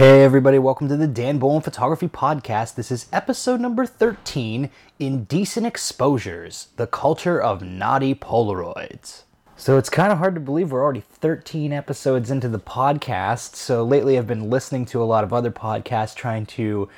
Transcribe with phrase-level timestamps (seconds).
[0.00, 2.74] Hey, everybody, welcome to the Dan Bowen Photography Podcast.
[2.74, 9.24] This is episode number 13 Indecent Exposures The Culture of Naughty Polaroids.
[9.58, 13.56] So it's kind of hard to believe we're already 13 episodes into the podcast.
[13.56, 16.88] So lately I've been listening to a lot of other podcasts trying to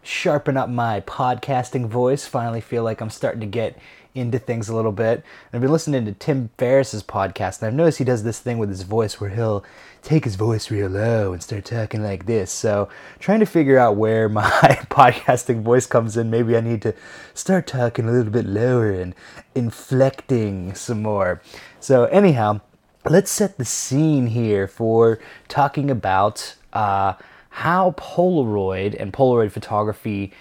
[0.00, 2.28] sharpen up my podcasting voice.
[2.28, 3.76] Finally feel like I'm starting to get
[4.14, 5.18] into things a little bit.
[5.18, 8.58] And I've been listening to Tim Ferriss's podcast, and I've noticed he does this thing
[8.58, 9.64] with his voice where he'll
[10.02, 12.50] take his voice real low and start talking like this.
[12.50, 12.88] So,
[13.18, 14.42] trying to figure out where my
[14.90, 16.30] podcasting voice comes in.
[16.30, 16.94] Maybe I need to
[17.34, 19.14] start talking a little bit lower and
[19.54, 21.40] inflecting some more.
[21.80, 22.60] So, anyhow,
[23.04, 27.14] let's set the scene here for talking about uh,
[27.50, 30.32] how Polaroid and Polaroid photography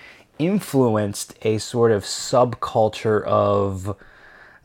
[0.46, 3.96] influenced a sort of subculture of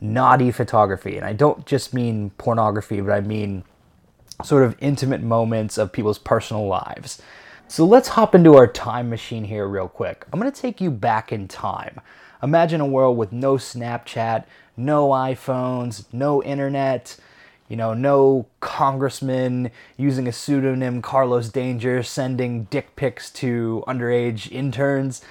[0.01, 1.17] naughty photography.
[1.17, 3.63] And I don't just mean pornography, but I mean
[4.43, 7.21] sort of intimate moments of people's personal lives.
[7.67, 10.25] So let's hop into our time machine here, real quick.
[10.31, 11.99] I'm to take you back in time.
[12.41, 14.45] Imagine a world with no Snapchat,
[14.77, 17.17] no iPhones, no internet,
[17.67, 25.21] you know, no congressman using a pseudonym Carlos Danger sending dick pics to underage interns.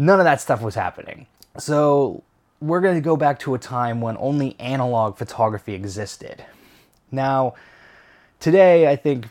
[0.00, 1.26] None of that stuff was happening.
[1.58, 2.22] So
[2.58, 6.42] we're going to go back to a time when only analog photography existed.
[7.12, 7.52] Now,
[8.38, 9.26] today, I think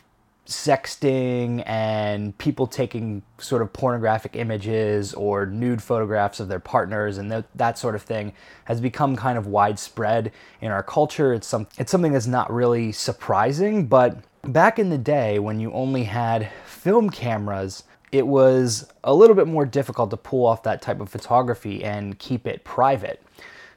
[0.46, 7.32] sexting and people taking sort of pornographic images or nude photographs of their partners and
[7.32, 8.32] th- that sort of thing
[8.66, 11.34] has become kind of widespread in our culture.
[11.34, 15.72] It's some it's something that's not really surprising, but back in the day when you
[15.72, 20.82] only had film cameras, it was a little bit more difficult to pull off that
[20.82, 23.22] type of photography and keep it private.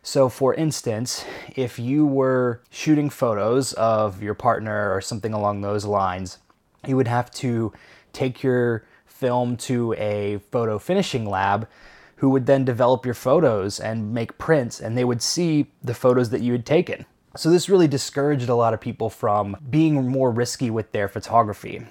[0.01, 1.23] So, for instance,
[1.55, 6.39] if you were shooting photos of your partner or something along those lines,
[6.85, 7.71] you would have to
[8.11, 11.69] take your film to a photo finishing lab
[12.17, 16.29] who would then develop your photos and make prints, and they would see the photos
[16.31, 17.05] that you had taken.
[17.37, 21.85] So, this really discouraged a lot of people from being more risky with their photography.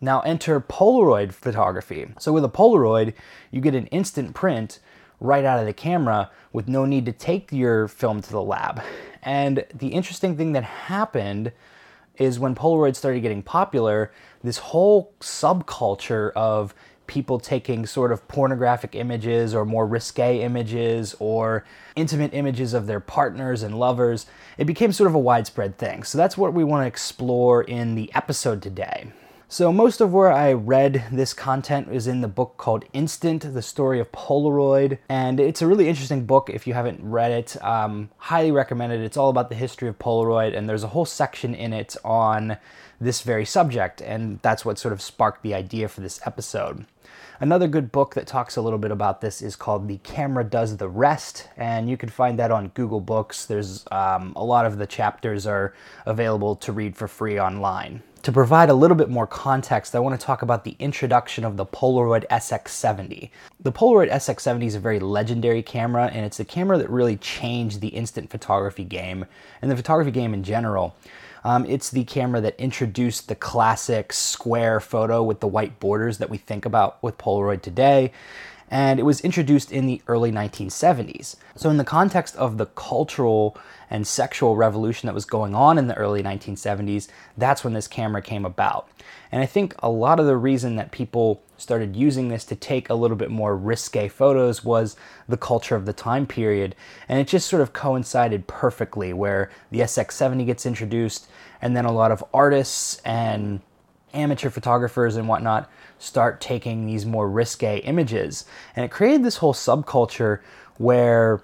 [0.00, 2.08] Now enter Polaroid photography.
[2.18, 3.14] So with a Polaroid,
[3.50, 4.78] you get an instant print
[5.20, 8.82] right out of the camera with no need to take your film to the lab.
[9.22, 11.52] And the interesting thing that happened
[12.18, 14.12] is when Polaroid started getting popular,
[14.42, 16.74] this whole subculture of
[17.06, 21.64] people taking sort of pornographic images or more risque images or
[21.94, 24.26] intimate images of their partners and lovers,
[24.58, 26.02] it became sort of a widespread thing.
[26.02, 29.12] So that's what we want to explore in the episode today.
[29.48, 33.62] So, most of where I read this content is in the book called Instant The
[33.62, 34.98] Story of Polaroid.
[35.08, 37.62] And it's a really interesting book if you haven't read it.
[37.62, 39.00] Um, highly recommended.
[39.00, 39.04] it.
[39.04, 42.56] It's all about the history of Polaroid, and there's a whole section in it on
[43.00, 44.00] this very subject.
[44.00, 46.84] And that's what sort of sparked the idea for this episode.
[47.38, 50.76] Another good book that talks a little bit about this is called The Camera Does
[50.78, 53.46] the Rest, and you can find that on Google Books.
[53.46, 55.72] There's um, a lot of the chapters are
[56.04, 58.02] available to read for free online.
[58.26, 61.56] To provide a little bit more context, I want to talk about the introduction of
[61.56, 63.30] the Polaroid SX70.
[63.60, 67.80] The Polaroid SX70 is a very legendary camera, and it's the camera that really changed
[67.80, 69.26] the instant photography game
[69.62, 70.96] and the photography game in general.
[71.44, 76.28] Um, it's the camera that introduced the classic square photo with the white borders that
[76.28, 78.10] we think about with Polaroid today
[78.70, 81.36] and it was introduced in the early 1970s.
[81.54, 83.56] So, in the context of the cultural
[83.90, 88.22] and sexual revolution that was going on in the early 1970s, that's when this camera
[88.22, 88.88] came about.
[89.30, 92.90] And I think a lot of the reason that people started using this to take
[92.90, 94.96] a little bit more risque photos was
[95.28, 96.74] the culture of the time period.
[97.08, 101.28] And it just sort of coincided perfectly where the SX70 gets introduced,
[101.62, 103.60] and then a lot of artists and
[104.16, 108.44] amateur photographers and whatnot start taking these more risque images.
[108.74, 110.40] And it created this whole subculture
[110.78, 111.40] where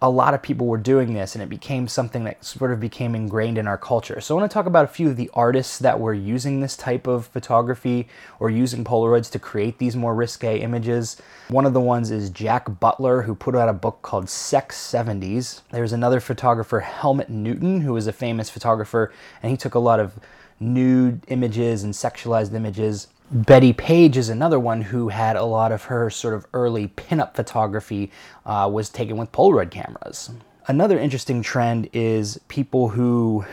[0.00, 3.16] a lot of people were doing this and it became something that sort of became
[3.16, 4.20] ingrained in our culture.
[4.20, 6.76] So I want to talk about a few of the artists that were using this
[6.76, 8.06] type of photography
[8.38, 11.20] or using Polaroids to create these more risque images.
[11.48, 15.62] One of the ones is Jack Butler, who put out a book called Sex 70s.
[15.72, 19.12] There's another photographer, Helmut Newton, who was a famous photographer,
[19.42, 20.20] and he took a lot of
[20.60, 23.08] nude images and sexualized images.
[23.30, 27.34] Bettie Page is another one who had a lot of her sort of early pinup
[27.34, 28.10] photography
[28.46, 30.30] uh, was taken with Polaroid cameras.
[30.66, 33.44] Another interesting trend is people who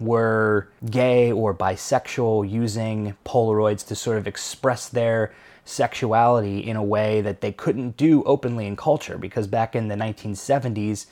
[0.00, 5.34] were gay or bisexual using Polaroids to sort of express their
[5.64, 9.94] sexuality in a way that they couldn't do openly in culture because back in the
[9.94, 11.06] 1970s,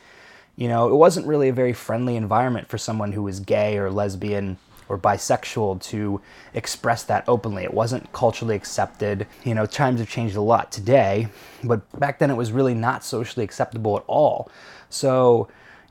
[0.56, 3.90] you know, it wasn't really a very friendly environment for someone who was gay or
[3.90, 4.56] lesbian
[4.88, 6.20] or bisexual to
[6.54, 7.64] express that openly.
[7.64, 9.26] It wasn't culturally accepted.
[9.44, 11.28] You know, times have changed a lot today,
[11.64, 14.50] but back then it was really not socially acceptable at all.
[14.88, 15.48] So,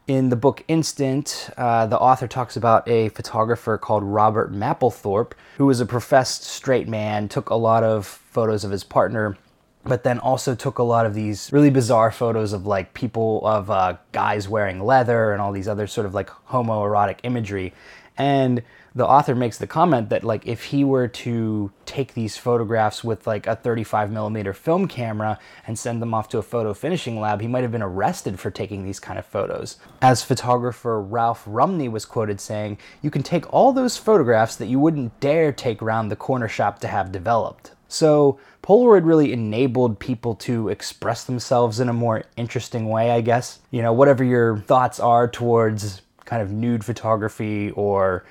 [0.08, 5.66] in the book Instant, uh, the author talks about a photographer called Robert Mapplethorpe, who
[5.66, 9.36] was a professed straight man, took a lot of photos of his partner,
[9.84, 13.72] but then also took a lot of these really bizarre photos of like people, of
[13.72, 17.74] uh, guys wearing leather and all these other sort of like homoerotic imagery.
[18.18, 18.64] And
[18.96, 23.28] the author makes the comment that like if he were to take these photographs with
[23.28, 27.42] like a 35 millimeter film camera and send them off to a photo finishing lab
[27.42, 31.90] he might have been arrested for taking these kind of photos as photographer ralph rumney
[31.90, 36.10] was quoted saying you can take all those photographs that you wouldn't dare take round
[36.10, 41.88] the corner shop to have developed so Polaroid really enabled people to express themselves in
[41.88, 43.60] a more interesting way, I guess.
[43.70, 48.25] You know, whatever your thoughts are towards kind of nude photography or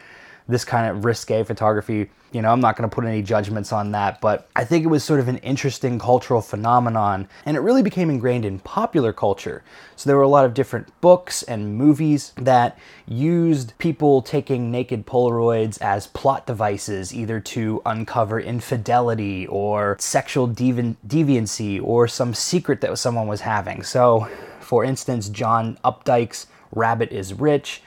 [0.46, 2.10] this kind of risque photography.
[2.32, 4.88] You know, I'm not going to put any judgments on that, but I think it
[4.88, 9.62] was sort of an interesting cultural phenomenon and it really became ingrained in popular culture.
[9.96, 15.06] So there were a lot of different books and movies that used people taking naked
[15.06, 22.80] Polaroids as plot devices, either to uncover infidelity or sexual devi- deviancy or some secret
[22.80, 23.82] that someone was having.
[23.82, 24.28] So,
[24.60, 27.82] for instance, John Updike's Rabbit is Rich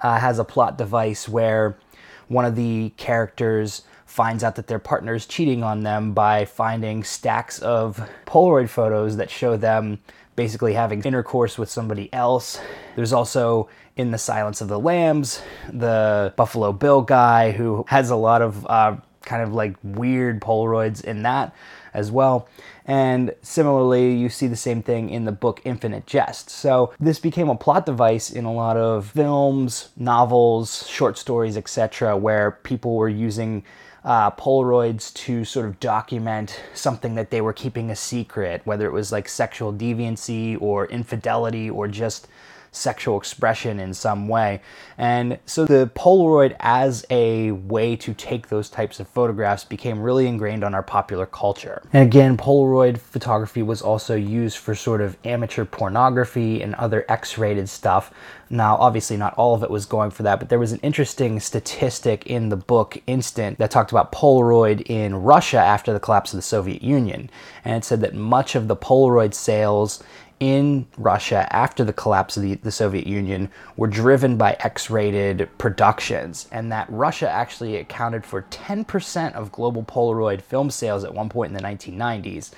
[0.00, 1.76] uh, has a plot device where
[2.28, 7.04] one of the characters finds out that their partner is cheating on them by finding
[7.04, 9.98] stacks of Polaroid photos that show them
[10.36, 12.60] basically having intercourse with somebody else.
[12.96, 15.42] There's also in The Silence of the Lambs,
[15.72, 21.02] the Buffalo Bill guy who has a lot of uh, kind of like weird Polaroids
[21.04, 21.54] in that
[21.98, 22.48] as well.
[22.86, 26.48] And similarly, you see the same thing in the book Infinite Jest.
[26.48, 32.16] So this became a plot device in a lot of films, novels, short stories, etc.,
[32.16, 33.64] where people were using
[34.04, 38.92] uh, Polaroids to sort of document something that they were keeping a secret, whether it
[38.92, 42.28] was like sexual deviancy or infidelity or just
[42.70, 44.60] sexual expression in some way.
[44.96, 50.26] And so the Polaroid as a way to take those types of photographs became really
[50.26, 51.82] ingrained on our popular culture.
[51.92, 57.38] And again, Polaroid photography was also used for sort of amateur pornography and other X
[57.38, 58.12] rated stuff.
[58.50, 61.38] Now, obviously, not all of it was going for that, but there was an interesting
[61.38, 66.38] statistic in the book Instant that talked about Polaroid in Russia after the collapse of
[66.38, 67.28] the Soviet Union.
[67.64, 70.02] And it said that much of the Polaroid sales
[70.40, 75.48] in Russia after the collapse of the, the Soviet Union were driven by X rated
[75.58, 81.28] productions, and that Russia actually accounted for 10% of global Polaroid film sales at one
[81.28, 82.50] point in the 1990s.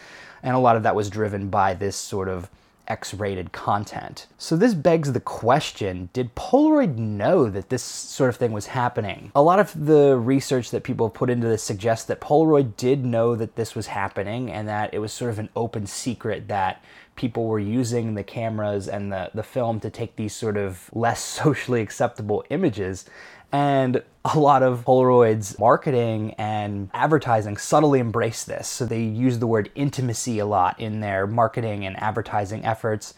[0.43, 2.49] And a lot of that was driven by this sort of
[2.89, 4.27] X rated content.
[4.39, 9.33] So, this begs the question did Polaroid know that this sort of thing was happening?
[9.35, 13.05] A lot of the research that people have put into this suggests that Polaroid did
[13.05, 16.83] know that this was happening and that it was sort of an open secret that
[17.17, 21.21] people were using the cameras and the, the film to take these sort of less
[21.41, 23.05] socially acceptable images.
[23.53, 28.69] And a lot of Polaroid's marketing and advertising subtly embrace this.
[28.69, 33.15] So they use the word intimacy a lot in their marketing and advertising efforts.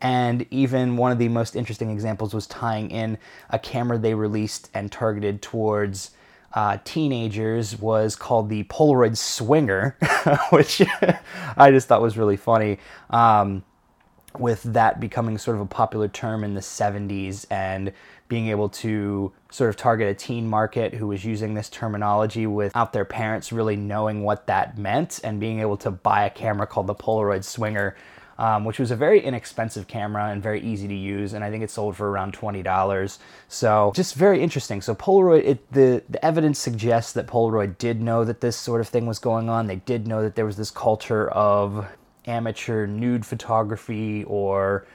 [0.00, 3.18] And even one of the most interesting examples was tying in
[3.50, 6.12] a camera they released and targeted towards
[6.52, 9.96] uh, teenagers was called the Polaroid Swinger,
[10.50, 10.80] which
[11.56, 12.78] I just thought was really funny.
[13.10, 13.64] Um,
[14.38, 17.92] with that becoming sort of a popular term in the 70s and
[18.28, 22.92] being able to sort of target a teen market who was using this terminology without
[22.92, 26.86] their parents really knowing what that meant and being able to buy a camera called
[26.86, 27.96] the Polaroid Swinger
[28.38, 31.32] um, which was a very inexpensive camera and very easy to use.
[31.32, 33.18] And I think it sold for around $20.
[33.48, 34.82] So just very interesting.
[34.82, 38.88] So Polaroid, it, the, the evidence suggests that Polaroid did know that this sort of
[38.88, 39.66] thing was going on.
[39.66, 41.86] They did know that there was this culture of
[42.26, 44.86] amateur nude photography or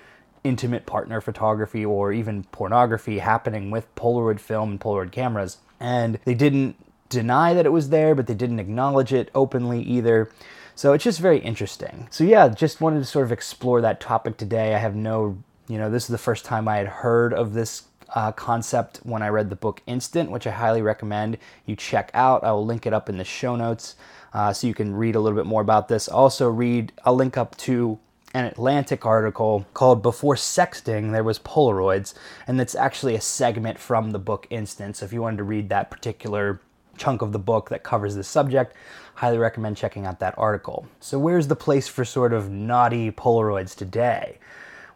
[0.44, 5.58] intimate partner photography or even pornography happening with Polaroid film and Polaroid cameras.
[5.80, 6.76] And they didn't
[7.10, 10.30] deny that it was there, but they didn't acknowledge it openly either.
[10.76, 12.08] So it's just very interesting.
[12.10, 14.74] So yeah, just wanted to sort of explore that topic today.
[14.74, 17.84] I have no, you know, this is the first time I had heard of this
[18.14, 22.44] uh, concept when I read the book Instant, which I highly recommend you check out.
[22.44, 23.96] I will link it up in the show notes
[24.34, 26.08] uh, so you can read a little bit more about this.
[26.08, 28.00] Also, read a link up to
[28.34, 32.14] an Atlantic article called Before Sexting, There Was Polaroids,
[32.48, 35.00] and that's actually a segment from the book Instance.
[35.00, 36.62] So if you wanted to read that particular
[36.98, 38.76] chunk of the book that covers this subject,
[39.16, 40.88] highly recommend checking out that article.
[41.00, 44.38] So, where's the place for sort of naughty Polaroids today?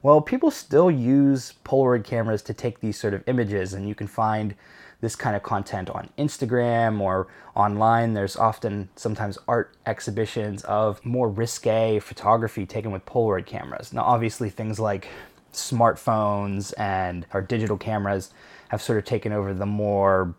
[0.02, 4.08] Well, people still use Polaroid cameras to take these sort of images, and you can
[4.08, 4.56] find
[5.02, 8.14] this kind of content on Instagram or online.
[8.14, 13.94] There's often sometimes art exhibitions of more risque photography taken with Polaroid cameras.
[13.94, 15.08] Now, obviously, things like
[15.54, 18.32] smartphones and our digital cameras
[18.70, 20.36] have sort of taken over the more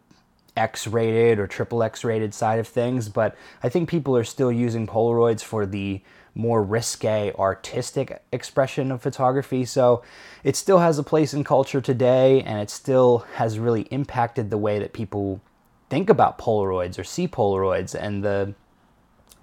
[0.56, 4.50] X rated or triple X rated side of things, but I think people are still
[4.50, 6.02] using Polaroids for the
[6.36, 9.64] more risque artistic expression of photography.
[9.64, 10.02] So
[10.44, 14.58] it still has a place in culture today and it still has really impacted the
[14.58, 15.40] way that people
[15.88, 18.54] think about Polaroids or see Polaroids and the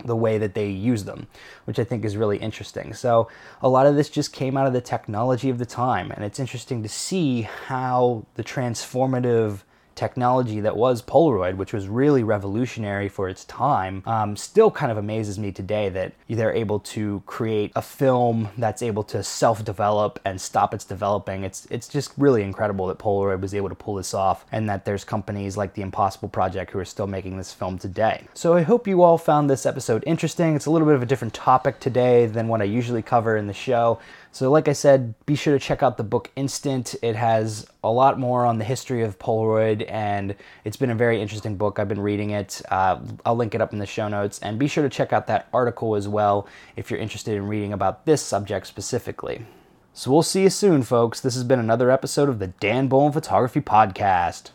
[0.05, 1.27] the way that they use them,
[1.65, 2.93] which I think is really interesting.
[2.93, 3.29] So,
[3.61, 6.39] a lot of this just came out of the technology of the time, and it's
[6.39, 9.61] interesting to see how the transformative
[9.95, 14.97] technology that was Polaroid, which was really revolutionary for its time, um, still kind of
[14.97, 20.39] amazes me today that they're able to create a film that's able to self-develop and
[20.39, 21.43] stop its developing.
[21.43, 24.85] It's it's just really incredible that Polaroid was able to pull this off, and that
[24.85, 28.27] there's companies like the Impossible Project who are still making this film today.
[28.33, 30.55] So I hope you all found this episode interesting.
[30.55, 33.47] It's a little bit of a different topic today than what I usually cover in
[33.47, 33.99] the show.
[34.33, 36.95] So, like I said, be sure to check out the book Instant.
[37.03, 40.35] It has a lot more on the history of Polaroid, and
[40.65, 41.77] it's been a very interesting book.
[41.77, 42.59] I've been reading it.
[42.71, 44.39] Uh, I'll link it up in the show notes.
[44.39, 47.73] And be sure to check out that article as well if you're interested in reading
[47.73, 49.45] about this subject specifically.
[49.93, 51.21] So, we'll see you soon, folks.
[51.21, 54.49] This has been another episode of the Dan Bowen Photography Podcast.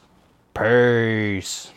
[0.54, 1.70] Peace.